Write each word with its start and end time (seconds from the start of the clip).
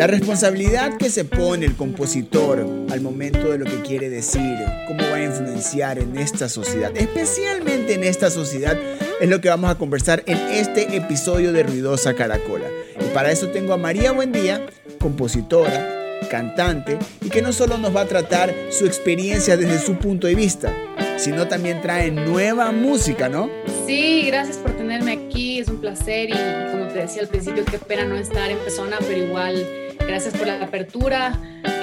La 0.00 0.06
responsabilidad 0.06 0.96
que 0.96 1.10
se 1.10 1.26
pone 1.26 1.66
el 1.66 1.76
compositor 1.76 2.66
al 2.90 3.02
momento 3.02 3.50
de 3.50 3.58
lo 3.58 3.66
que 3.66 3.82
quiere 3.82 4.08
decir, 4.08 4.56
cómo 4.88 5.02
va 5.02 5.16
a 5.16 5.22
influenciar 5.22 5.98
en 5.98 6.16
esta 6.16 6.48
sociedad, 6.48 6.90
especialmente 6.96 7.92
en 7.92 8.04
esta 8.04 8.30
sociedad, 8.30 8.78
es 9.20 9.28
lo 9.28 9.42
que 9.42 9.50
vamos 9.50 9.70
a 9.70 9.74
conversar 9.74 10.22
en 10.24 10.38
este 10.38 10.96
episodio 10.96 11.52
de 11.52 11.64
Ruidosa 11.64 12.14
Caracola. 12.14 12.64
Y 12.98 13.12
para 13.12 13.30
eso 13.30 13.48
tengo 13.48 13.74
a 13.74 13.76
María 13.76 14.12
Buendía, 14.12 14.64
compositora, 14.98 16.18
cantante, 16.30 16.96
y 17.20 17.28
que 17.28 17.42
no 17.42 17.52
solo 17.52 17.76
nos 17.76 17.94
va 17.94 18.00
a 18.00 18.06
tratar 18.06 18.54
su 18.70 18.86
experiencia 18.86 19.58
desde 19.58 19.80
su 19.80 19.96
punto 19.96 20.26
de 20.26 20.34
vista, 20.34 20.74
sino 21.18 21.46
también 21.46 21.82
trae 21.82 22.10
nueva 22.10 22.72
música, 22.72 23.28
¿no? 23.28 23.50
Sí, 23.86 24.22
gracias 24.28 24.56
por 24.56 24.72
tenerme 24.78 25.12
aquí, 25.12 25.58
es 25.58 25.68
un 25.68 25.78
placer 25.78 26.30
y, 26.30 26.70
como 26.72 26.86
te 26.88 27.00
decía 27.00 27.20
al 27.20 27.28
principio, 27.28 27.66
qué 27.66 27.76
pena 27.76 28.06
no 28.06 28.16
estar 28.16 28.50
en 28.50 28.56
persona, 28.60 28.96
pero 29.06 29.26
igual 29.26 29.89
gracias 30.06 30.34
por 30.36 30.46
la 30.46 30.62
apertura. 30.62 31.38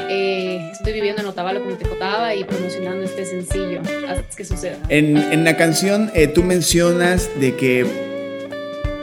Eh, 0.09 0.69
estoy 0.71 0.93
viviendo 0.93 1.21
en 1.21 1.27
Otavalo, 1.27 1.61
como 1.61 1.75
te 1.75 1.85
contaba, 1.85 2.33
y 2.33 2.43
promocionando 2.43 3.03
este 3.03 3.25
sencillo. 3.25 3.81
Haz 4.07 4.35
que 4.35 4.45
suceda. 4.45 4.77
En, 4.89 5.17
en 5.17 5.43
la 5.43 5.57
canción 5.57 6.11
eh, 6.13 6.27
tú 6.27 6.43
mencionas 6.43 7.29
de 7.39 7.55
que 7.55 7.85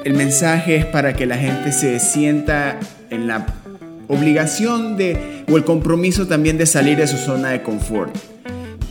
el 0.05 0.15
mensaje 0.15 0.77
es 0.77 0.87
para 0.87 1.15
que 1.15 1.27
la 1.27 1.37
gente 1.37 1.73
se 1.73 1.99
sienta 1.99 2.79
en 3.11 3.27
la 3.27 3.47
obligación 4.09 4.97
de, 4.97 5.45
o 5.51 5.57
el 5.57 5.65
compromiso 5.65 6.27
también 6.27 6.59
de 6.59 6.67
salir 6.67 6.97
de 6.97 7.07
su 7.07 7.17
zona 7.17 7.51
de 7.51 7.63
confort. 7.63 8.15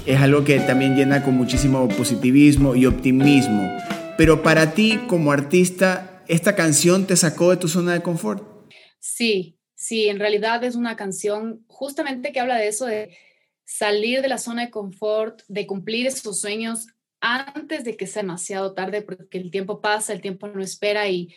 Es 0.06 0.20
algo 0.20 0.44
que 0.44 0.60
también 0.60 0.96
llena 0.96 1.24
con 1.24 1.36
muchísimo 1.36 1.88
positivismo 1.88 2.76
y 2.76 2.86
optimismo. 2.86 3.72
Pero 4.18 4.44
para 4.44 4.74
ti 4.74 5.00
como 5.08 5.32
artista, 5.32 6.24
¿esta 6.28 6.56
canción 6.56 7.06
te 7.06 7.16
sacó 7.16 7.52
de 7.52 7.58
tu 7.58 7.68
zona 7.68 7.94
de 7.94 8.02
confort? 8.02 8.44
Sí, 9.00 9.60
sí, 9.84 10.08
en 10.08 10.18
realidad 10.18 10.64
es 10.64 10.76
una 10.76 10.96
canción 10.96 11.66
justamente 11.68 12.32
que 12.32 12.40
habla 12.40 12.56
de 12.58 12.70
eso, 12.70 12.86
de 12.86 13.18
salir 13.66 14.22
de 14.22 14.30
la 14.30 14.38
zona 14.38 14.64
de 14.64 14.72
confort, 14.72 15.42
de 15.50 15.68
cumplir 15.68 16.08
esos 16.08 16.40
sueños 16.40 16.88
antes 17.20 17.84
de 17.84 17.98
que 17.98 18.08
sea 18.08 18.22
demasiado 18.22 18.74
tarde, 18.74 19.02
porque 19.02 19.38
el 19.38 19.52
tiempo 19.52 19.82
pasa, 19.82 20.14
el 20.14 20.22
tiempo 20.22 20.48
no 20.48 20.64
espera 20.64 21.10
y, 21.10 21.36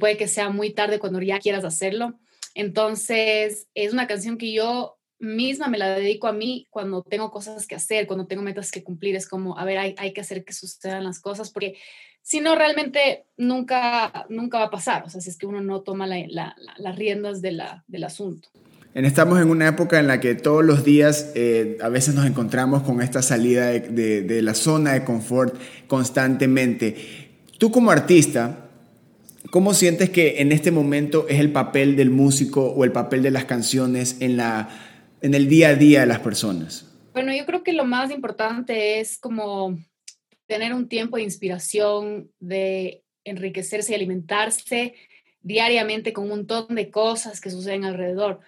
puede 0.00 0.16
que 0.16 0.26
sea 0.26 0.48
muy 0.48 0.72
tarde 0.72 0.98
cuando 0.98 1.20
ya 1.20 1.38
quieras 1.38 1.64
hacerlo. 1.66 2.18
Entonces, 2.54 3.68
es 3.74 3.92
una 3.92 4.06
canción 4.06 4.38
que 4.38 4.50
yo 4.50 4.98
misma 5.18 5.68
me 5.68 5.76
la 5.76 5.94
dedico 5.94 6.28
a 6.28 6.32
mí 6.32 6.66
cuando 6.70 7.02
tengo 7.02 7.30
cosas 7.30 7.66
que 7.66 7.74
hacer, 7.74 8.06
cuando 8.06 8.26
tengo 8.26 8.40
metas 8.42 8.70
que 8.70 8.82
cumplir. 8.82 9.16
Es 9.16 9.28
como, 9.28 9.58
a 9.58 9.66
ver, 9.66 9.76
hay 9.76 10.12
que 10.14 10.20
hacer 10.22 10.46
que 10.46 10.54
sucedan 10.54 11.04
las 11.04 11.20
cosas, 11.20 11.50
porque 11.50 11.76
si 12.22 12.40
no, 12.40 12.54
realmente 12.54 13.24
nunca, 13.36 14.26
nunca 14.28 14.58
va 14.58 14.64
a 14.66 14.70
pasar. 14.70 15.04
O 15.04 15.10
sea, 15.10 15.20
si 15.20 15.30
es 15.30 15.36
que 15.36 15.46
uno 15.46 15.60
no 15.60 15.80
toma 15.80 16.06
las 16.06 16.96
riendas 16.96 17.42
de 17.42 17.52
la, 17.52 17.84
del 17.88 18.04
asunto. 18.04 18.48
Estamos 18.94 19.40
en 19.40 19.48
una 19.48 19.68
época 19.68 19.98
en 19.98 20.06
la 20.06 20.20
que 20.20 20.34
todos 20.34 20.64
los 20.64 20.84
días 20.84 21.32
eh, 21.34 21.78
a 21.80 21.88
veces 21.88 22.14
nos 22.14 22.26
encontramos 22.26 22.82
con 22.82 23.00
esta 23.00 23.22
salida 23.22 23.68
de, 23.68 23.80
de, 23.80 24.22
de 24.22 24.42
la 24.42 24.54
zona 24.54 24.92
de 24.92 25.04
confort 25.04 25.54
constantemente. 25.86 27.30
Tú 27.58 27.70
como 27.70 27.90
artista, 27.90 28.62
¿Cómo 29.52 29.74
sientes 29.74 30.08
que 30.08 30.40
en 30.40 30.50
este 30.50 30.70
momento 30.70 31.26
es 31.28 31.38
el 31.38 31.52
papel 31.52 31.94
del 31.94 32.08
músico 32.08 32.70
o 32.70 32.84
el 32.84 32.92
papel 32.92 33.22
de 33.22 33.30
las 33.30 33.44
canciones 33.44 34.16
en, 34.20 34.38
la, 34.38 34.70
en 35.20 35.34
el 35.34 35.46
día 35.46 35.68
a 35.68 35.74
día 35.74 36.00
de 36.00 36.06
las 36.06 36.20
personas? 36.20 36.86
Bueno, 37.12 37.34
yo 37.36 37.44
creo 37.44 37.62
que 37.62 37.74
lo 37.74 37.84
más 37.84 38.10
importante 38.10 39.00
es 39.00 39.18
como 39.18 39.78
tener 40.46 40.74
un 40.74 40.88
tiempo 40.88 41.16
de 41.16 41.22
inspiración, 41.22 42.30
de 42.38 43.04
enriquecerse 43.24 43.92
y 43.92 43.94
alimentarse 43.94 44.94
diariamente 45.40 46.12
con 46.12 46.24
un 46.24 46.30
montón 46.30 46.74
de 46.74 46.90
cosas 46.90 47.40
que 47.40 47.50
suceden 47.50 47.84
alrededor. 47.84 48.40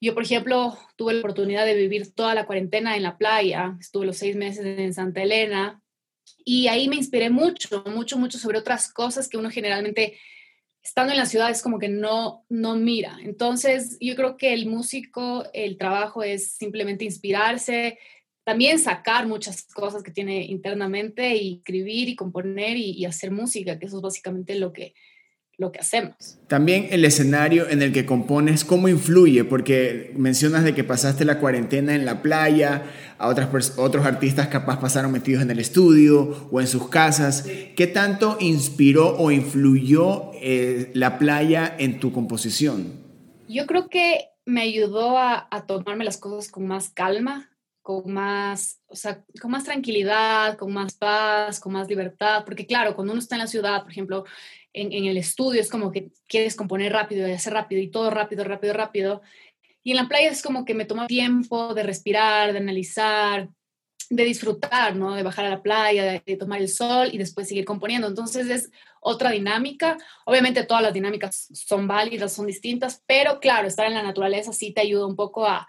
Yo, 0.00 0.14
por 0.14 0.24
ejemplo, 0.24 0.76
tuve 0.96 1.14
la 1.14 1.20
oportunidad 1.20 1.64
de 1.64 1.74
vivir 1.74 2.14
toda 2.14 2.34
la 2.34 2.46
cuarentena 2.46 2.96
en 2.96 3.02
la 3.02 3.16
playa, 3.16 3.76
estuve 3.80 4.06
los 4.06 4.18
seis 4.18 4.36
meses 4.36 4.64
en 4.64 4.92
Santa 4.92 5.22
Elena 5.22 5.80
y 6.44 6.68
ahí 6.68 6.88
me 6.88 6.96
inspiré 6.96 7.30
mucho, 7.30 7.84
mucho, 7.86 8.18
mucho 8.18 8.38
sobre 8.38 8.58
otras 8.58 8.92
cosas 8.92 9.28
que 9.28 9.38
uno 9.38 9.50
generalmente 9.50 10.18
estando 10.82 11.12
en 11.12 11.18
la 11.18 11.26
ciudad 11.26 11.50
es 11.50 11.62
como 11.62 11.78
que 11.78 11.88
no, 11.88 12.44
no 12.50 12.76
mira. 12.76 13.16
Entonces, 13.22 13.96
yo 14.00 14.14
creo 14.14 14.36
que 14.36 14.52
el 14.52 14.66
músico, 14.66 15.46
el 15.54 15.78
trabajo 15.78 16.22
es 16.22 16.52
simplemente 16.52 17.06
inspirarse, 17.06 17.98
también 18.44 18.78
sacar 18.78 19.26
muchas 19.26 19.64
cosas 19.64 20.02
que 20.02 20.10
tiene 20.10 20.44
internamente 20.44 21.36
y 21.36 21.56
escribir 21.56 22.08
y 22.08 22.16
componer 22.16 22.76
y, 22.76 22.92
y 22.92 23.04
hacer 23.04 23.30
música, 23.30 23.78
que 23.78 23.86
eso 23.86 23.96
es 23.96 24.02
básicamente 24.02 24.54
lo 24.54 24.72
que, 24.72 24.94
lo 25.56 25.72
que 25.72 25.78
hacemos. 25.78 26.38
También 26.48 26.88
el 26.90 27.04
escenario 27.04 27.68
en 27.68 27.82
el 27.82 27.92
que 27.92 28.06
compones, 28.06 28.64
¿cómo 28.64 28.88
influye? 28.88 29.44
Porque 29.44 30.12
mencionas 30.16 30.64
de 30.64 30.74
que 30.74 30.84
pasaste 30.84 31.24
la 31.24 31.38
cuarentena 31.38 31.94
en 31.94 32.04
la 32.04 32.22
playa, 32.22 32.82
a 33.18 33.28
otras, 33.28 33.78
otros 33.78 34.04
artistas 34.04 34.48
capaz 34.48 34.80
pasaron 34.80 35.12
metidos 35.12 35.42
en 35.42 35.50
el 35.50 35.60
estudio 35.60 36.48
o 36.50 36.60
en 36.60 36.66
sus 36.66 36.88
casas. 36.88 37.46
¿Qué 37.76 37.86
tanto 37.86 38.36
inspiró 38.40 39.16
o 39.16 39.30
influyó 39.30 40.32
eh, 40.34 40.90
la 40.94 41.18
playa 41.18 41.74
en 41.78 42.00
tu 42.00 42.12
composición? 42.12 43.04
Yo 43.48 43.66
creo 43.66 43.88
que 43.88 44.28
me 44.44 44.62
ayudó 44.62 45.18
a, 45.18 45.46
a 45.50 45.66
tomarme 45.66 46.04
las 46.04 46.16
cosas 46.16 46.50
con 46.50 46.66
más 46.66 46.90
calma, 46.90 47.50
con 47.84 48.10
más, 48.10 48.80
o 48.86 48.96
sea, 48.96 49.22
con 49.42 49.50
más 49.50 49.64
tranquilidad, 49.64 50.56
con 50.56 50.72
más 50.72 50.94
paz, 50.94 51.60
con 51.60 51.74
más 51.74 51.86
libertad, 51.86 52.42
porque 52.46 52.66
claro, 52.66 52.94
cuando 52.94 53.12
uno 53.12 53.20
está 53.20 53.34
en 53.34 53.42
la 53.42 53.46
ciudad, 53.46 53.82
por 53.82 53.92
ejemplo, 53.92 54.24
en, 54.72 55.04
el 55.04 55.18
estudio 55.18 55.60
es 55.60 55.68
como 55.68 55.92
que 55.92 56.10
quieres 56.26 56.56
componer 56.56 56.94
rápido 56.94 57.28
y 57.28 57.32
hacer 57.32 57.52
rápido 57.52 57.82
y 57.82 57.90
todo 57.90 58.08
rápido, 58.08 58.42
rápido, 58.42 58.72
rápido. 58.72 59.20
Y 59.82 59.90
en 59.90 59.98
la 59.98 60.08
playa 60.08 60.30
es 60.30 60.42
como 60.42 60.64
que 60.64 60.72
me 60.72 60.86
toma 60.86 61.06
tiempo 61.06 61.74
de 61.74 61.82
respirar, 61.82 62.54
de 62.54 62.58
analizar, 62.58 63.50
de 64.08 64.24
disfrutar, 64.24 64.96
¿no? 64.96 65.14
De 65.14 65.22
bajar 65.22 65.44
a 65.44 65.50
la 65.50 65.62
playa, 65.62 66.04
de, 66.04 66.22
de, 66.24 66.36
tomar 66.38 66.62
el 66.62 66.70
sol 66.70 67.10
y 67.12 67.18
después 67.18 67.48
seguir 67.48 67.66
componiendo. 67.66 68.08
Entonces 68.08 68.48
es 68.48 68.70
otra 69.02 69.30
dinámica. 69.30 69.98
Obviamente 70.24 70.64
todas 70.64 70.82
las 70.82 70.94
dinámicas 70.94 71.48
son 71.52 71.86
válidas, 71.86 72.32
son 72.32 72.46
distintas, 72.46 73.02
pero 73.06 73.40
claro, 73.40 73.68
estar 73.68 73.86
en 73.86 73.94
la 73.94 74.02
naturaleza 74.02 74.54
sí 74.54 74.72
te 74.72 74.80
ayuda 74.80 75.06
un 75.06 75.16
poco 75.16 75.46
a 75.46 75.68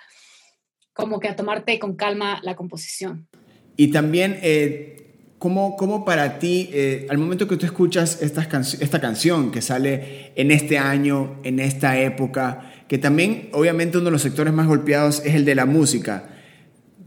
como 0.96 1.20
que 1.20 1.28
a 1.28 1.36
tomarte 1.36 1.78
con 1.78 1.96
calma 1.96 2.40
la 2.42 2.56
composición. 2.56 3.28
Y 3.76 3.92
también, 3.92 4.40
eh, 4.42 5.34
¿cómo, 5.38 5.76
¿cómo, 5.76 6.06
para 6.06 6.40
ti, 6.40 6.70
eh, 6.72 7.06
al 7.10 7.18
momento 7.18 7.50
que 7.50 7.58
tú 7.58 7.66
escuchas 7.66 8.22
esta, 8.22 8.48
can 8.48 8.62
esta 8.62 9.02
canción 9.02 9.52
que 9.52 9.62
sale 9.62 10.32
en 10.36 10.52
este 10.52 10.78
año, 10.78 11.42
en 11.44 11.60
esta 11.60 12.00
época, 12.00 12.72
que 12.88 12.98
también 12.98 13.50
obviamente 13.52 13.98
uno 13.98 14.06
de 14.06 14.12
los 14.12 14.22
sectores 14.22 14.54
más 14.54 14.68
golpeados 14.68 15.22
es 15.26 15.36
el 15.36 15.44
de 15.44 15.56
la 15.56 15.66
música, 15.66 16.30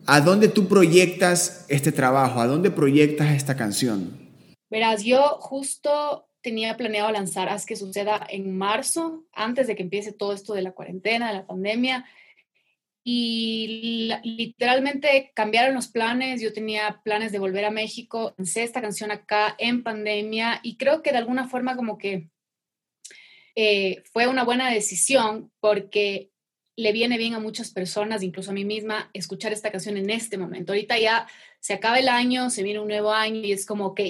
¿a 0.05 0.21
dónde 0.21 0.49
tú 0.49 0.69
proyectas 0.69 1.65
este 1.69 1.91
trabajo? 1.91 2.41
¿A 2.41 2.47
dónde 2.47 2.71
proyectas 2.71 3.35
esta 3.35 3.57
canción? 3.57 4.19
Verás, 4.69 5.03
yo 5.03 5.39
justo 5.41 6.29
tenía 6.43 6.77
planeado 6.77 7.11
lanzar 7.11 7.49
Haz 7.49 7.65
que 7.65 7.75
suceda 7.75 8.27
en 8.29 8.55
marzo, 8.59 9.25
antes 9.33 9.67
de 9.67 9.77
que 9.77 9.83
empiece 9.83 10.13
todo 10.13 10.35
esto 10.35 10.53
de 10.53 10.61
la 10.61 10.73
cuarentena, 10.73 11.29
de 11.29 11.39
la 11.39 11.47
pandemia 11.47 12.05
y 13.11 14.13
literalmente 14.23 15.33
cambiaron 15.35 15.75
los 15.75 15.89
planes. 15.89 16.43
Yo 16.43 16.53
tenía 16.53 17.01
planes 17.03 17.33
de 17.33 17.39
volver 17.39 17.65
a 17.65 17.71
México, 17.71 18.35
lancé 18.37 18.65
esta 18.65 18.83
canción 18.83 19.11
acá 19.11 19.55
en 19.57 19.83
pandemia 19.83 20.61
y 20.63 20.77
creo 20.77 21.01
que 21.01 21.13
de 21.13 21.17
alguna 21.17 21.49
forma 21.49 21.75
como 21.75 21.97
que 21.97 22.29
eh, 23.55 24.03
fue 24.13 24.27
una 24.27 24.45
buena 24.45 24.71
decisión 24.71 25.51
porque 25.59 26.29
le 26.77 26.93
viene 26.93 27.17
bien 27.17 27.33
a 27.33 27.39
muchas 27.39 27.71
personas, 27.71 28.23
incluso 28.23 28.51
a 28.51 28.55
mí 28.55 28.67
misma, 28.67 29.09
escuchar 29.15 29.55
esta 29.55 29.73
canción 29.73 29.97
en 29.97 30.11
este 30.11 30.37
momento. 30.37 30.73
Ahorita 30.73 30.99
ya 30.99 31.27
se 31.61 31.73
acaba 31.73 31.99
el 31.99 32.09
año, 32.09 32.51
se 32.51 32.63
viene 32.63 32.81
un 32.81 32.89
nuevo 32.89 33.11
año 33.11 33.41
y 33.41 33.53
es 33.53 33.65
como, 33.65 33.87
ok, 33.87 34.01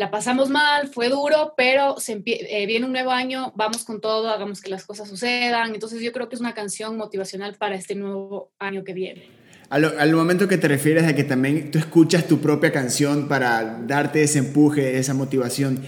la 0.00 0.10
pasamos 0.10 0.48
mal, 0.48 0.88
fue 0.88 1.10
duro, 1.10 1.52
pero 1.58 2.00
se 2.00 2.22
eh, 2.24 2.64
viene 2.64 2.86
un 2.86 2.92
nuevo 2.92 3.10
año, 3.10 3.52
vamos 3.54 3.84
con 3.84 4.00
todo, 4.00 4.30
hagamos 4.30 4.62
que 4.62 4.70
las 4.70 4.86
cosas 4.86 5.06
sucedan. 5.06 5.74
Entonces 5.74 6.00
yo 6.00 6.10
creo 6.10 6.30
que 6.30 6.36
es 6.36 6.40
una 6.40 6.54
canción 6.54 6.96
motivacional 6.96 7.56
para 7.56 7.74
este 7.74 7.94
nuevo 7.94 8.50
año 8.58 8.82
que 8.82 8.94
viene. 8.94 9.24
Al, 9.68 9.84
al, 9.98 10.14
momento 10.14 10.48
que 10.48 10.56
te 10.56 10.68
refieres 10.68 11.04
a 11.04 11.14
que 11.14 11.22
también 11.22 11.70
tú 11.70 11.78
escuchas 11.78 12.26
tu 12.26 12.40
propia 12.40 12.72
canción 12.72 13.28
para 13.28 13.82
darte 13.86 14.22
ese 14.22 14.38
empuje, 14.38 14.96
esa 14.96 15.12
motivación, 15.12 15.82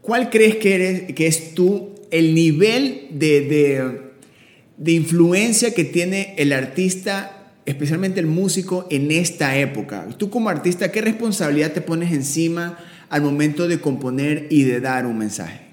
¿cuál 0.00 0.28
crees 0.28 0.56
que, 0.56 0.74
eres, 0.74 1.14
que 1.14 1.28
es 1.28 1.54
tú 1.54 1.94
el 2.10 2.34
nivel 2.34 3.10
de, 3.12 3.42
de, 3.42 4.00
de 4.76 4.90
influencia 4.90 5.72
que 5.72 5.84
tiene 5.84 6.34
el 6.36 6.52
artista, 6.52 7.52
especialmente 7.64 8.18
el 8.18 8.26
músico, 8.26 8.88
en 8.90 9.12
esta 9.12 9.56
época? 9.56 10.08
Tú 10.18 10.30
como 10.30 10.48
artista, 10.48 10.90
¿qué 10.90 11.00
responsabilidad 11.00 11.70
te 11.70 11.80
pones 11.80 12.12
encima? 12.12 12.76
Al 13.10 13.22
momento 13.22 13.66
de 13.66 13.80
componer 13.80 14.46
y 14.50 14.62
de 14.62 14.80
dar 14.80 15.04
un 15.04 15.18
mensaje? 15.18 15.66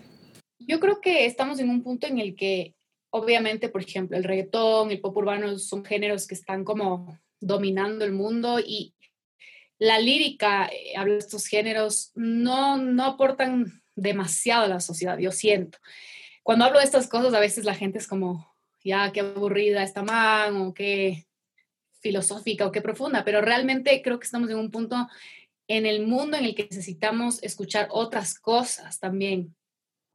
Yo 0.59 0.79
creo 0.79 0.99
que 0.99 1.25
estamos 1.25 1.59
en 1.59 1.69
un 1.69 1.83
punto 1.83 2.07
en 2.07 2.17
el 2.17 2.35
que, 2.35 2.75
obviamente, 3.11 3.69
por 3.69 3.81
ejemplo, 3.81 4.17
el 4.17 4.23
reggaetón, 4.23 4.91
el 4.91 4.99
pop 4.99 5.15
urbano 5.15 5.57
son 5.59 5.85
géneros 5.85 6.27
que 6.27 6.35
están 6.35 6.65
como 6.65 7.17
dominando 7.39 8.03
el 8.03 8.11
mundo 8.11 8.59
y 8.59 8.95
la 9.77 9.99
lírica, 9.99 10.67
eh, 10.67 10.97
hablo 10.97 11.13
de 11.13 11.19
estos 11.19 11.45
géneros, 11.45 12.11
no, 12.15 12.77
no 12.77 13.03
aportan 13.05 13.83
demasiado 13.95 14.65
a 14.65 14.69
la 14.69 14.79
sociedad, 14.79 15.19
yo 15.19 15.31
siento. 15.31 15.77
Cuando 16.41 16.65
hablo 16.65 16.79
de 16.79 16.85
estas 16.85 17.07
cosas, 17.07 17.35
a 17.35 17.39
veces 17.39 17.63
la 17.63 17.75
gente 17.75 17.99
es 17.99 18.07
como, 18.07 18.55
ya 18.83 19.11
qué 19.11 19.19
aburrida 19.19 19.83
esta 19.83 20.01
man 20.01 20.55
o 20.55 20.73
qué 20.73 21.27
filosófica 21.99 22.65
o 22.65 22.71
qué 22.71 22.81
profunda, 22.81 23.23
pero 23.23 23.41
realmente 23.41 24.01
creo 24.01 24.17
que 24.17 24.25
estamos 24.25 24.49
en 24.49 24.57
un 24.57 24.71
punto 24.71 25.07
en 25.67 25.85
el 25.85 26.05
mundo 26.05 26.37
en 26.37 26.45
el 26.45 26.55
que 26.55 26.63
necesitamos 26.63 27.43
escuchar 27.43 27.87
otras 27.91 28.39
cosas 28.39 28.99
también. 28.99 29.55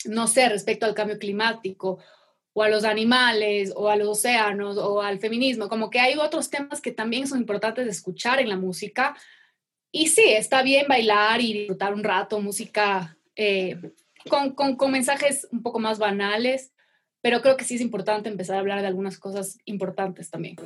No 0.05 0.27
sé, 0.27 0.49
respecto 0.49 0.87
al 0.87 0.95
cambio 0.95 1.19
climático 1.19 1.99
o 2.55 2.63
a 2.63 2.69
los 2.69 2.85
animales 2.85 3.73
o 3.75 3.89
a 3.89 3.97
los 3.97 4.09
océanos 4.09 4.77
o 4.77 5.01
al 5.01 5.19
feminismo, 5.21 5.69
como 5.69 5.91
que 5.91 6.01
hay 6.01 6.17
otros 6.17 6.51
temas 6.51 6.81
que 6.81 6.93
también 6.93 7.27
son 7.27 7.39
importantes 7.39 7.85
de 7.85 7.91
escuchar 7.91 8.41
en 8.41 8.49
la 8.49 8.57
música. 8.57 9.17
Y 9.91 10.09
sí, 10.09 10.25
está 10.27 10.63
bien 10.63 10.87
bailar 10.89 11.41
y 11.41 11.53
disfrutar 11.53 11.95
un 11.95 12.03
rato 12.03 12.41
música 12.41 13.17
eh, 13.37 13.77
con, 14.29 14.55
con, 14.55 14.77
con 14.77 14.91
mensajes 14.91 15.47
un 15.51 15.63
poco 15.63 15.79
más 15.79 15.99
banales, 15.99 16.73
pero 17.21 17.41
creo 17.41 17.57
que 17.57 17.65
sí 17.65 17.77
es 17.77 17.81
importante 17.81 18.29
empezar 18.29 18.57
a 18.57 18.61
hablar 18.61 18.81
de 18.81 18.87
algunas 18.87 19.19
cosas 19.19 19.59
importantes 19.65 20.31
también. 20.31 20.57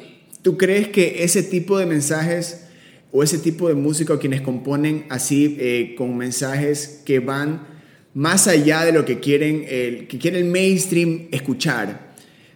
¿Tú 0.42 0.56
crees 0.56 0.88
que 0.88 1.24
ese 1.24 1.42
tipo 1.42 1.78
de 1.78 1.86
mensajes 1.86 2.68
o 3.12 3.22
ese 3.22 3.38
tipo 3.38 3.68
de 3.68 3.74
música 3.74 4.14
o 4.14 4.18
quienes 4.18 4.40
componen 4.40 5.06
así 5.08 5.56
eh, 5.58 5.94
con 5.96 6.16
mensajes 6.16 7.02
que 7.04 7.20
van 7.20 7.66
más 8.14 8.48
allá 8.48 8.84
de 8.84 8.92
lo 8.92 9.04
que 9.04 9.20
quieren 9.20 9.62
que 9.62 10.18
quiere 10.18 10.38
el 10.38 10.46
mainstream 10.46 11.28
escuchar, 11.32 12.14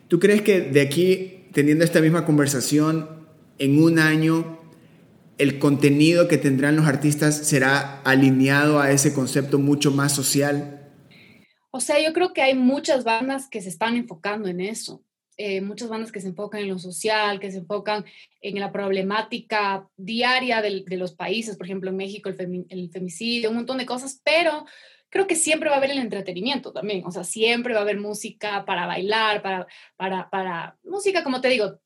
¿tú 0.09 0.19
crees 0.19 0.41
que 0.41 0.63
de 0.63 0.81
aquí, 0.81 1.45
teniendo 1.53 1.85
esta 1.85 2.01
misma 2.01 2.25
conversación, 2.25 3.07
en 3.59 3.83
un 3.83 3.99
año 3.99 4.59
el 5.41 5.59
contenido 5.59 6.29
que 6.29 6.37
tendrán 6.37 6.77
los 6.77 6.87
artistas 6.87 7.47
será 7.47 8.03
alineado 8.03 8.79
a 8.79 8.91
ese 8.91 9.15
concepto 9.15 9.59
mucho 9.59 9.91
más 9.91 10.13
social? 10.13 10.91
O 11.71 11.81
sea, 11.81 11.97
yo 12.05 12.13
creo 12.13 12.35
que 12.35 12.43
hay 12.43 12.55
muchas 12.55 13.05
bandas 13.05 13.49
que 13.49 13.63
se 13.63 13.71
están 13.71 13.97
enfocando 13.97 14.49
en 14.49 14.61
eso. 14.61 15.03
Eh, 15.43 15.63
muchas 15.63 15.89
bandas 15.89 16.13
que 16.13 16.21
se 16.21 16.29
enfocan 16.29 16.61
en 16.61 16.69
lo 16.69 16.79
social, 16.79 17.41
que 17.41 17.51
se 17.51 17.57
enfocan 17.57 18.05
en 18.43 18.61
la 18.61 18.71
problemática 18.71 19.89
diaria 19.97 20.61
de, 20.61 20.85
los 20.99 21.15
países, 21.15 21.57
por 21.57 21.65
ejemplo, 21.65 21.89
en 21.89 21.97
México 21.97 22.29
el, 22.29 22.67
el, 22.69 22.91
femicidio, 22.91 23.49
un 23.49 23.57
montón 23.57 23.79
de 23.79 23.87
cosas, 23.87 24.21
pero 24.23 24.67
creo 25.09 25.27
que 25.27 25.37
siempre 25.37 25.71
va 25.71 25.77
a 25.77 25.79
haber 25.79 25.93
el 25.93 25.99
entretenimiento 25.99 26.75
también, 26.75 27.07
o 27.07 27.11
sea, 27.11 27.25
siempre 27.25 27.73
va 27.73 27.79
a 27.79 27.85
haber 27.85 27.99
música 27.99 28.67
para 28.67 28.85
bailar, 28.85 29.41
para, 29.41 29.67
para, 29.97 30.29
para 30.29 30.77
música, 30.85 31.25
como 31.25 31.41
te 31.41 31.49
digo, 31.49 31.81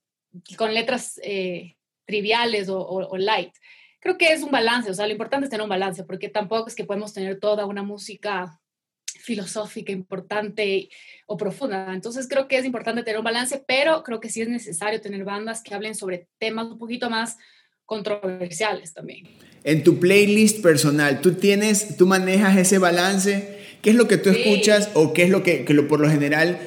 con 0.56 0.74
letras 0.74 1.20
eh, 1.22 1.76
triviales 2.06 2.68
o, 2.68 2.80
o 2.80 3.16
light. 3.16 3.54
Creo 4.00 4.18
que 4.18 4.32
es 4.32 4.42
un 4.42 4.50
balance, 4.50 4.90
o 4.90 4.94
sea, 4.94 5.06
lo 5.06 5.12
importante 5.12 5.44
es 5.44 5.50
tener 5.50 5.62
un 5.62 5.68
balance, 5.68 6.02
porque 6.02 6.28
tampoco 6.28 6.66
es 6.66 6.74
que 6.74 6.86
podemos 6.86 7.12
tener 7.12 7.38
toda 7.38 7.66
una 7.66 7.84
música 7.84 8.60
filosófica 9.20 9.92
importante 9.92 10.88
o 11.26 11.36
profunda. 11.36 11.92
Entonces 11.94 12.26
creo 12.28 12.48
que 12.48 12.58
es 12.58 12.64
importante 12.64 13.02
tener 13.02 13.18
un 13.18 13.24
balance, 13.24 13.62
pero 13.66 14.02
creo 14.02 14.20
que 14.20 14.28
sí 14.28 14.42
es 14.42 14.48
necesario 14.48 15.00
tener 15.00 15.24
bandas 15.24 15.62
que 15.62 15.74
hablen 15.74 15.94
sobre 15.94 16.28
temas 16.38 16.66
un 16.66 16.78
poquito 16.78 17.10
más 17.10 17.36
controversiales 17.86 18.92
también. 18.92 19.26
En 19.62 19.82
tu 19.82 19.98
playlist 19.98 20.62
personal, 20.62 21.20
¿tú 21.20 21.34
tienes, 21.34 21.96
tú 21.96 22.06
manejas 22.06 22.56
ese 22.56 22.78
balance? 22.78 23.58
¿Qué 23.82 23.90
es 23.90 23.96
lo 23.96 24.08
que 24.08 24.16
tú 24.16 24.30
escuchas 24.30 24.90
o 24.94 25.12
qué 25.12 25.24
es 25.24 25.30
lo 25.30 25.42
que, 25.42 25.64
que 25.64 25.74
lo, 25.74 25.88
por 25.88 26.00
lo 26.00 26.08
general 26.08 26.58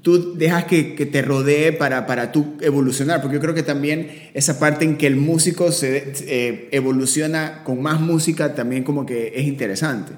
tú 0.00 0.34
dejas 0.36 0.64
que, 0.64 0.94
que, 0.94 1.06
te 1.06 1.22
rodee 1.22 1.72
para, 1.72 2.06
para 2.06 2.32
tú 2.32 2.56
evolucionar? 2.60 3.20
Porque 3.20 3.36
yo 3.36 3.40
creo 3.40 3.54
que 3.54 3.62
también 3.62 4.30
esa 4.34 4.58
parte 4.58 4.84
en 4.84 4.96
que 4.96 5.06
el 5.06 5.16
músico 5.16 5.72
se 5.72 6.12
eh, 6.26 6.68
evoluciona 6.72 7.62
con 7.64 7.80
más 7.82 8.00
música 8.00 8.54
también 8.54 8.84
como 8.84 9.06
que 9.06 9.32
es 9.34 9.46
interesante. 9.46 10.12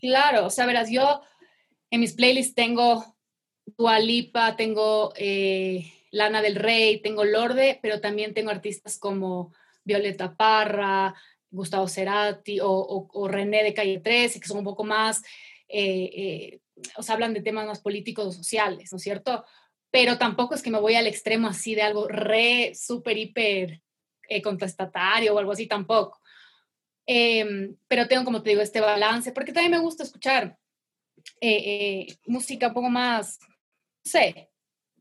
Claro, 0.00 0.46
o 0.46 0.50
sea, 0.50 0.66
verás, 0.66 0.90
yo 0.90 1.22
en 1.90 2.00
mis 2.00 2.14
playlists 2.14 2.54
tengo 2.54 3.16
Dualipa, 3.76 4.56
tengo 4.56 5.12
eh, 5.16 5.92
Lana 6.10 6.42
del 6.42 6.56
Rey, 6.56 7.00
tengo 7.00 7.24
Lorde, 7.24 7.78
pero 7.82 8.00
también 8.00 8.34
tengo 8.34 8.50
artistas 8.50 8.98
como 8.98 9.52
Violeta 9.84 10.36
Parra, 10.36 11.14
Gustavo 11.50 11.88
Cerati 11.88 12.58
o, 12.62 13.28
René 13.28 13.62
de 13.62 13.74
Calle 13.74 14.00
13, 14.00 14.40
que 14.40 14.48
son 14.48 14.58
un 14.58 14.64
poco 14.64 14.84
más, 14.84 15.22
eh, 15.68 16.10
eh, 16.14 16.60
o 16.96 17.02
sea, 17.02 17.14
hablan 17.14 17.34
de 17.34 17.42
temas 17.42 17.66
más 17.66 17.80
políticos 17.80 18.26
o 18.26 18.32
sociales, 18.32 18.90
¿no 18.92 18.96
es 18.96 19.02
cierto? 19.02 19.44
Pero 19.90 20.18
tampoco 20.18 20.54
es 20.54 20.62
que 20.62 20.70
me 20.70 20.80
voy 20.80 20.94
al 20.94 21.06
extremo 21.06 21.48
así 21.48 21.74
de 21.74 21.82
algo 21.82 22.06
re, 22.06 22.72
súper, 22.74 23.16
hiper 23.16 23.80
contestatario 24.42 25.34
o 25.34 25.38
algo 25.38 25.52
así, 25.52 25.66
tampoco. 25.66 26.20
Em, 27.10 27.74
pero 27.88 28.06
tengo, 28.06 28.22
como 28.22 28.42
te 28.42 28.50
digo, 28.50 28.60
este 28.60 28.82
balance, 28.82 29.32
porque 29.32 29.54
también 29.54 29.70
me 29.70 29.78
gusta 29.78 30.02
escuchar 30.02 30.58
eh, 31.40 31.56
eh, 32.10 32.18
música 32.26 32.68
un 32.68 32.74
poco 32.74 32.90
más, 32.90 33.38
no 33.40 34.10
sé, 34.10 34.50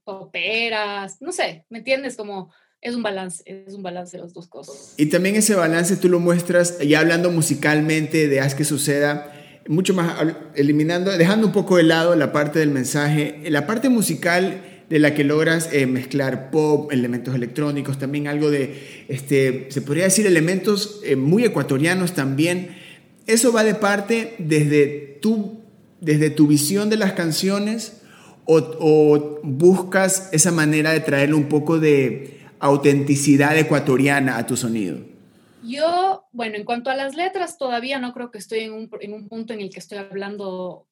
operas, 0.05 1.21
no 1.21 1.33
sé, 1.33 1.65
¿me 1.69 1.79
entiendes? 1.79 2.15
Como 2.15 2.49
es 2.79 2.95
un 2.95 3.03
balance, 3.03 3.43
es 3.45 3.73
un 3.73 3.83
balance 3.83 4.15
de 4.15 4.23
las 4.23 4.33
dos 4.33 4.47
cosas. 4.47 4.93
Y 4.95 5.07
también 5.07 5.35
ese 5.35 5.55
balance 5.55 5.97
tú 5.97 6.07
lo 6.07 6.21
muestras, 6.21 6.79
ya 6.79 7.01
hablando 7.01 7.29
musicalmente 7.29 8.29
de 8.29 8.39
Haz 8.39 8.55
que 8.55 8.63
suceda, 8.63 9.33
mucho 9.67 9.93
más, 9.93 10.17
eliminando, 10.55 11.11
dejando 11.11 11.47
un 11.47 11.51
poco 11.51 11.75
de 11.75 11.83
lado 11.83 12.15
la 12.15 12.31
parte 12.31 12.59
del 12.59 12.69
mensaje, 12.69 13.41
la 13.49 13.67
parte 13.67 13.89
musical 13.89 14.76
de 14.89 14.99
la 14.99 15.13
que 15.13 15.23
logras 15.23 15.69
eh, 15.73 15.85
mezclar 15.85 16.49
pop, 16.49 16.91
elementos 16.91 17.35
electrónicos, 17.35 17.99
también 17.99 18.27
algo 18.27 18.49
de, 18.49 19.05
este, 19.07 19.67
se 19.69 19.81
podría 19.81 20.05
decir, 20.05 20.25
elementos 20.25 21.01
eh, 21.03 21.15
muy 21.15 21.43
ecuatorianos 21.43 22.13
también. 22.13 22.75
Eso 23.25 23.51
va 23.51 23.63
de 23.63 23.75
parte 23.75 24.35
desde 24.37 25.17
tu, 25.21 25.61
desde 25.99 26.29
tu 26.29 26.47
visión 26.47 26.89
de 26.89 26.97
las 26.97 27.13
canciones 27.13 28.01
o, 28.45 28.57
o 28.79 29.39
buscas 29.43 30.29
esa 30.31 30.51
manera 30.51 30.91
de 30.91 31.01
traerle 31.01 31.35
un 31.35 31.49
poco 31.49 31.79
de 31.79 32.37
autenticidad 32.59 33.57
ecuatoriana 33.57 34.37
a 34.37 34.45
tu 34.45 34.55
sonido. 34.55 34.99
Yo, 35.63 36.23
bueno, 36.31 36.55
en 36.55 36.63
cuanto 36.63 36.89
a 36.89 36.95
las 36.95 37.15
letras, 37.15 37.57
todavía 37.57 37.99
no 37.99 38.13
creo 38.13 38.31
que 38.31 38.37
estoy 38.37 38.59
en 38.59 38.71
un, 38.71 38.89
en 39.01 39.13
un 39.13 39.27
punto 39.27 39.53
en 39.53 39.59
el 39.59 39.69
que 39.69 39.79
estoy 39.79 39.97
hablando 39.97 40.87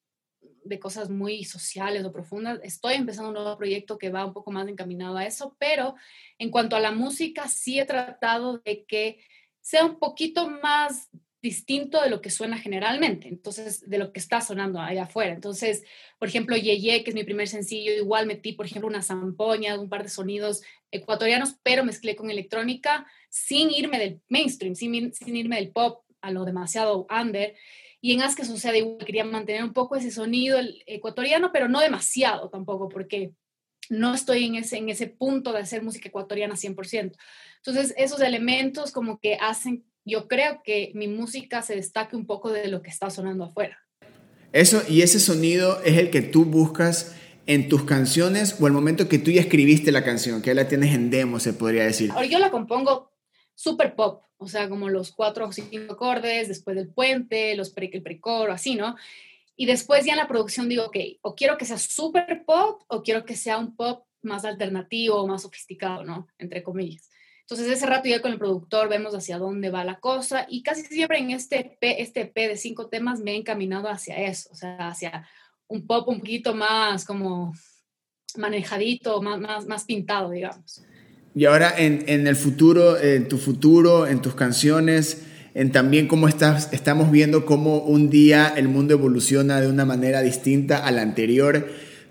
de 0.66 0.78
cosas 0.78 1.10
muy 1.10 1.44
sociales 1.44 2.04
o 2.04 2.12
profundas. 2.12 2.60
Estoy 2.62 2.94
empezando 2.94 3.28
un 3.28 3.34
nuevo 3.34 3.56
proyecto 3.56 3.98
que 3.98 4.10
va 4.10 4.26
un 4.26 4.32
poco 4.32 4.50
más 4.50 4.68
encaminado 4.68 5.16
a 5.16 5.24
eso, 5.24 5.56
pero 5.58 5.94
en 6.38 6.50
cuanto 6.50 6.76
a 6.76 6.80
la 6.80 6.92
música, 6.92 7.48
sí 7.48 7.78
he 7.78 7.84
tratado 7.84 8.58
de 8.58 8.84
que 8.84 9.18
sea 9.60 9.84
un 9.84 9.98
poquito 9.98 10.48
más 10.48 11.08
distinto 11.42 12.02
de 12.02 12.10
lo 12.10 12.20
que 12.20 12.30
suena 12.30 12.58
generalmente, 12.58 13.28
entonces, 13.28 13.88
de 13.88 13.98
lo 13.98 14.12
que 14.12 14.18
está 14.18 14.40
sonando 14.40 14.80
allá 14.80 15.04
afuera. 15.04 15.32
Entonces, 15.32 15.84
por 16.18 16.28
ejemplo, 16.28 16.56
Yeye, 16.56 17.04
que 17.04 17.10
es 17.10 17.14
mi 17.14 17.24
primer 17.24 17.46
sencillo, 17.46 17.92
igual 17.92 18.26
metí, 18.26 18.52
por 18.52 18.66
ejemplo, 18.66 18.88
una 18.88 19.02
zampoña, 19.02 19.78
un 19.78 19.88
par 19.88 20.02
de 20.02 20.08
sonidos 20.08 20.62
ecuatorianos, 20.90 21.56
pero 21.62 21.84
mezclé 21.84 22.16
con 22.16 22.30
electrónica 22.30 23.06
sin 23.28 23.70
irme 23.70 23.98
del 23.98 24.20
mainstream, 24.28 24.74
sin, 24.74 25.12
sin 25.14 25.36
irme 25.36 25.56
del 25.56 25.70
pop 25.70 26.04
a 26.20 26.30
lo 26.32 26.44
demasiado 26.44 27.06
under. 27.10 27.54
Y 28.06 28.12
en 28.12 28.22
que 28.36 28.44
sucede 28.44 28.78
igual, 28.78 29.04
quería 29.04 29.24
mantener 29.24 29.64
un 29.64 29.72
poco 29.72 29.96
ese 29.96 30.12
sonido 30.12 30.60
ecuatoriano, 30.86 31.50
pero 31.52 31.68
no 31.68 31.80
demasiado 31.80 32.48
tampoco, 32.50 32.88
porque 32.88 33.32
no 33.90 34.14
estoy 34.14 34.44
en 34.44 34.54
ese, 34.54 34.76
en 34.76 34.88
ese 34.88 35.08
punto 35.08 35.52
de 35.52 35.58
hacer 35.58 35.82
música 35.82 36.08
ecuatoriana 36.08 36.54
100%. 36.54 37.16
Entonces, 37.56 37.94
esos 37.98 38.20
elementos 38.20 38.92
como 38.92 39.18
que 39.18 39.34
hacen, 39.40 39.84
yo 40.04 40.28
creo 40.28 40.60
que 40.62 40.92
mi 40.94 41.08
música 41.08 41.62
se 41.62 41.74
destaque 41.74 42.14
un 42.14 42.26
poco 42.26 42.52
de 42.52 42.68
lo 42.68 42.80
que 42.80 42.90
está 42.90 43.10
sonando 43.10 43.42
afuera. 43.42 43.76
Eso, 44.52 44.84
y 44.88 45.02
ese 45.02 45.18
sonido 45.18 45.82
es 45.82 45.98
el 45.98 46.10
que 46.10 46.22
tú 46.22 46.44
buscas 46.44 47.16
en 47.46 47.68
tus 47.68 47.82
canciones 47.82 48.54
o 48.60 48.68
el 48.68 48.72
momento 48.72 49.08
que 49.08 49.18
tú 49.18 49.32
ya 49.32 49.40
escribiste 49.40 49.90
la 49.90 50.04
canción, 50.04 50.42
que 50.42 50.50
ya 50.50 50.54
la 50.54 50.68
tienes 50.68 50.94
en 50.94 51.10
demo, 51.10 51.40
se 51.40 51.54
podría 51.54 51.82
decir. 51.82 52.12
Ahora 52.12 52.26
yo 52.26 52.38
la 52.38 52.52
compongo 52.52 53.10
super 53.56 53.96
pop, 53.96 54.25
o 54.38 54.48
sea, 54.48 54.68
como 54.68 54.88
los 54.88 55.12
cuatro 55.12 55.46
o 55.46 55.52
cinco 55.52 55.94
acordes, 55.94 56.48
después 56.48 56.76
del 56.76 56.88
puente, 56.88 57.56
los 57.56 57.70
pre, 57.70 57.90
el 57.92 58.02
precoro, 58.02 58.52
así, 58.52 58.74
¿no? 58.74 58.96
Y 59.56 59.66
después 59.66 60.04
ya 60.04 60.12
en 60.12 60.18
la 60.18 60.28
producción 60.28 60.68
digo, 60.68 60.84
ok, 60.84 60.96
o 61.22 61.34
quiero 61.34 61.56
que 61.56 61.64
sea 61.64 61.78
super 61.78 62.44
pop 62.44 62.82
o 62.88 63.02
quiero 63.02 63.24
que 63.24 63.36
sea 63.36 63.58
un 63.58 63.74
pop 63.74 64.04
más 64.22 64.44
alternativo, 64.44 65.26
más 65.26 65.42
sofisticado, 65.42 66.04
¿no? 66.04 66.28
Entre 66.38 66.62
comillas. 66.62 67.10
Entonces 67.40 67.68
ese 67.68 67.86
rato 67.86 68.08
ya 68.08 68.20
con 68.20 68.32
el 68.32 68.38
productor 68.38 68.88
vemos 68.88 69.14
hacia 69.14 69.38
dónde 69.38 69.70
va 69.70 69.84
la 69.84 70.00
cosa 70.00 70.46
y 70.48 70.62
casi 70.62 70.82
siempre 70.82 71.18
en 71.18 71.30
este 71.30 71.60
EP, 71.60 72.00
este 72.00 72.22
EP 72.22 72.34
de 72.34 72.56
cinco 72.56 72.88
temas 72.88 73.20
me 73.20 73.32
he 73.32 73.36
encaminado 73.36 73.88
hacia 73.88 74.16
eso, 74.16 74.50
o 74.52 74.56
sea, 74.56 74.88
hacia 74.88 75.28
un 75.68 75.86
pop 75.86 76.08
un 76.08 76.18
poquito 76.18 76.54
más 76.54 77.04
como 77.04 77.54
manejadito, 78.36 79.22
más, 79.22 79.40
más, 79.40 79.66
más 79.66 79.84
pintado, 79.84 80.30
digamos. 80.30 80.84
Y 81.36 81.44
ahora 81.44 81.70
en, 81.76 82.02
en, 82.06 82.26
el 82.26 82.34
futuro, 82.34 82.98
en 82.98 83.28
tu 83.28 83.36
futuro, 83.36 84.06
en 84.06 84.22
tus 84.22 84.34
canciones, 84.34 85.26
en 85.52 85.70
también 85.70 86.08
cómo 86.08 86.28
estás, 86.28 86.72
estamos 86.72 87.10
viendo 87.10 87.44
cómo 87.44 87.80
un 87.80 88.08
día 88.08 88.54
el 88.56 88.68
mundo 88.68 88.94
evoluciona 88.94 89.60
de 89.60 89.68
una 89.68 89.84
manera 89.84 90.22
distinta 90.22 90.78
a 90.86 90.90
la 90.92 91.02
anterior. 91.02 91.68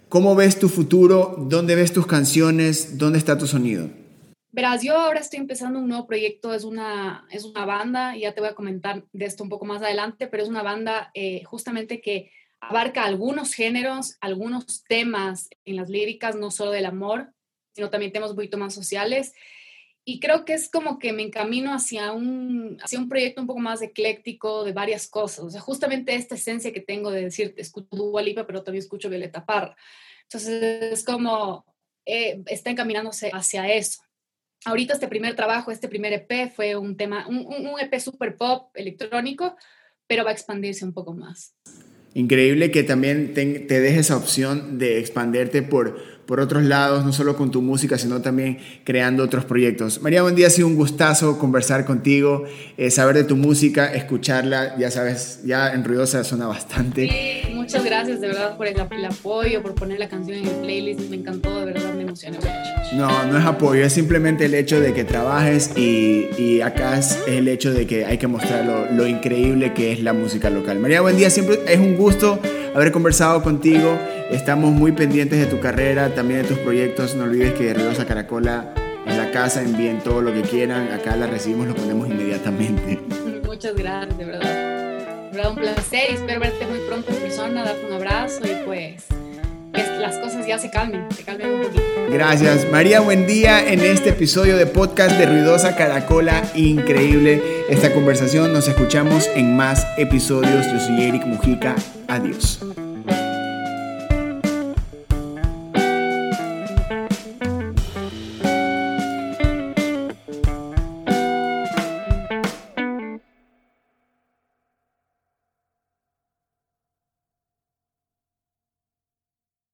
¿Cómo 0.10 0.36
ves 0.36 0.60
tu 0.60 0.70
futuro? 0.70 1.38
¿Dónde 1.50 1.74
ves 1.74 1.92
tus 1.92 2.06
canciones? 2.06 3.00
¿Dónde 3.00 3.18
está 3.18 3.36
tu 3.36 3.48
sonido? 3.48 3.90
Verás, 4.52 4.84
yo 4.84 4.96
ahora 4.96 5.22
estoy 5.22 5.40
empezando 5.40 5.80
un 5.80 5.88
nuevo 5.88 6.06
proyecto, 6.06 6.54
es 6.54 6.64
una, 6.64 7.26
es 7.32 7.46
una 7.46 7.66
banda, 7.66 8.16
ya 8.16 8.32
te 8.36 8.42
voy 8.42 8.52
a 8.52 8.56
comentar 8.56 9.06
de 9.12 9.26
esto 9.26 9.42
un 9.42 9.50
poco 9.50 9.66
más 9.66 9.82
adelante, 9.82 10.28
pero 10.28 10.44
es 10.44 10.50
una 10.50 10.62
banda 10.62 11.10
eh, 11.16 11.42
justamente 11.46 12.00
que 12.00 12.30
abarca 12.60 13.06
algunos 13.06 13.56
géneros, 13.56 14.18
algunos 14.22 14.84
temas 14.88 15.50
en 15.66 15.78
las 15.78 15.90
líricas, 15.90 16.36
no 16.36 16.52
solo 16.52 16.70
del 16.70 16.86
amor, 16.86 17.35
sino 17.76 17.90
también 17.90 18.14
temas 18.14 18.30
un 18.30 18.38
poquito 18.38 18.58
más 18.58 18.74
sociales. 18.74 19.34
Y 20.06 20.20
creo 20.20 20.46
que 20.46 20.54
es 20.54 20.70
como 20.70 20.98
que 21.00 21.12
me 21.14 21.24
encamino 21.24 21.74
hacia 21.74 22.12
un, 22.12 22.78
hacia 22.82 23.00
un 23.00 23.10
proyecto 23.10 23.42
un 23.42 23.48
poco 23.48 23.60
más 23.60 23.82
ecléctico 23.82 24.64
de 24.64 24.72
varias 24.72 25.08
cosas. 25.08 25.44
O 25.44 25.50
sea, 25.50 25.60
justamente 25.60 26.16
esta 26.16 26.36
esencia 26.36 26.72
que 26.72 26.80
tengo 26.80 27.12
de 27.12 27.24
decir, 27.24 27.54
escucho 27.58 27.88
Dua 27.92 28.22
Lipa, 28.22 28.46
pero 28.46 28.64
también 28.64 28.84
escucho 28.84 29.10
Violeta 29.10 29.46
Parra. 29.46 29.76
Entonces, 30.24 30.94
es 30.94 31.04
como, 31.04 31.66
eh, 32.06 32.44
está 32.46 32.70
encaminándose 32.70 33.32
hacia 33.34 33.68
eso. 33.68 34.04
Ahorita 34.64 34.94
este 34.94 35.08
primer 35.08 35.36
trabajo, 35.36 35.72
este 35.72 35.90
primer 35.90 36.14
EP 36.14 36.52
fue 36.56 36.76
un 36.76 36.96
tema, 36.96 37.28
un, 37.28 37.38
un 37.38 37.80
EP 37.80 38.00
super 38.00 38.38
pop 38.38 38.70
electrónico, 38.76 39.58
pero 40.08 40.24
va 40.24 40.30
a 40.30 40.34
expandirse 40.34 40.86
un 40.86 40.94
poco 40.94 41.14
más. 41.14 41.56
Increíble 42.14 42.72
que 42.72 42.84
también 42.84 43.34
te, 43.34 43.60
te 43.60 43.80
deje 43.82 44.00
esa 44.00 44.16
opción 44.16 44.78
de 44.78 45.00
expanderte 45.00 45.64
por, 45.64 46.00
por 46.26 46.40
otros 46.40 46.64
lados, 46.64 47.06
no 47.06 47.14
solo 47.14 47.36
con 47.36 47.52
tu 47.52 47.62
música, 47.62 47.98
sino 47.98 48.22
también 48.22 48.58
creando 48.84 49.24
otros 49.24 49.46
proyectos. 49.46 50.02
María, 50.02 50.22
buen 50.22 50.36
día, 50.36 50.48
ha 50.48 50.50
sido 50.50 50.68
un 50.68 50.76
gustazo 50.76 51.38
conversar 51.38 51.86
contigo, 51.86 52.44
eh, 52.78 52.92
saber 52.92 53.16
de 53.16 53.24
tu 53.24 53.36
música, 53.36 53.94
escucharla, 53.94 54.78
ya 54.78 54.92
sabes, 54.92 55.42
ya 55.46 55.74
en 55.74 55.84
Ruidosa 55.84 56.24
suena 56.24 56.48
bastante. 56.48 57.08
Sí, 57.08 57.54
muchas 57.54 57.84
gracias 57.84 58.22
de 58.22 58.28
verdad 58.28 58.58
por 58.58 58.68
el, 58.68 58.76
el, 58.76 59.06
apoyo, 59.06 59.62
por 59.62 59.76
poner 59.76 60.00
la 60.00 60.10
canción 60.10 60.38
en 60.40 60.48
el 60.48 60.56
playlist, 60.56 61.02
me 61.10 61.18
encantó, 61.18 61.60
de 61.60 61.74
verdad 61.74 61.94
me 61.94 62.04
emociona 62.04 62.38
mucho. 62.38 62.50
No, 62.96 63.26
no 63.26 63.38
es 63.38 63.46
apoyo, 63.46 63.84
es 63.84 63.94
simplemente 63.94 64.46
el 64.46 64.54
hecho 64.54 64.80
de 64.80 64.94
que 64.94 65.04
trabajes 65.04 65.72
y, 65.76 66.28
y 66.38 66.62
acá 66.62 66.98
es 66.98 67.20
el 67.28 67.48
hecho 67.48 67.74
de 67.74 67.86
que 67.86 68.06
hay 68.06 68.18
que 68.18 68.28
mostrar 68.28 68.66
lo, 68.66 68.92
lo 68.92 69.08
increíble 69.08 69.74
que 69.74 69.92
es 69.92 70.02
la 70.02 70.14
música 70.14 70.50
local. 70.50 70.80
María, 70.80 71.02
buen 71.02 71.18
día, 71.18 71.30
siempre 71.30 71.60
es 71.68 71.80
un 71.80 71.96
gusto 71.96 72.40
haber 72.76 72.92
conversado 72.92 73.42
contigo. 73.42 73.98
Estamos 74.30 74.72
muy 74.72 74.92
pendientes 74.92 75.40
de 75.40 75.46
tu 75.46 75.60
carrera, 75.60 76.14
también 76.14 76.42
de 76.42 76.48
tus 76.50 76.60
proyectos. 76.60 77.16
No 77.16 77.24
olvides 77.24 77.54
que 77.54 77.64
de 77.64 77.74
Ruidosa 77.74 78.06
Caracola 78.06 78.74
en 79.08 79.18
la 79.18 79.32
casa 79.32 79.62
envíen 79.62 80.00
todo 80.00 80.22
lo 80.22 80.34
que 80.34 80.42
quieran. 80.42 80.92
Acá 80.92 81.16
la 81.16 81.26
recibimos, 81.26 81.68
lo 81.68 81.76
ponemos 81.76 82.10
inmediatamente. 82.10 83.00
Muchas 83.46 83.76
gracias, 83.76 84.18
de 84.18 84.26
verdad. 84.26 85.32
De 85.32 85.38
verdad, 85.38 85.52
un 85.52 85.56
placer 85.56 86.12
y 86.12 86.14
espero 86.16 86.40
verte 86.42 86.68
muy 86.68 86.80
pronto 86.80 87.12
en 87.12 87.18
persona, 87.18 87.64
darte 87.64 87.86
un 87.86 87.94
abrazo 87.94 88.42
y 88.44 88.66
pues 88.66 89.06
que 89.74 89.84
las 90.00 90.18
cosas 90.18 90.46
ya 90.46 90.58
se 90.58 90.70
calmen, 90.70 91.06
se 91.16 91.24
calmen 91.24 91.52
un 91.52 91.62
poquito. 91.64 91.84
Gracias. 92.10 92.70
María, 92.72 93.00
buen 93.00 93.26
día 93.26 93.66
en 93.72 93.80
este 93.82 94.10
episodio 94.10 94.58
de 94.58 94.66
podcast 94.66 95.18
de 95.18 95.26
Ruidosa 95.26 95.78
Caracola. 95.78 96.44
Increíble 96.56 97.42
esta 97.70 97.94
conversación. 97.94 98.52
Nos 98.52 98.68
escuchamos 98.68 99.30
en 99.34 99.56
más 99.56 99.88
episodios. 99.98 100.66
Yo 100.72 100.80
soy 100.80 101.04
Eric 101.04 101.26
Mujica. 101.26 101.76
Adiós. 102.08 102.60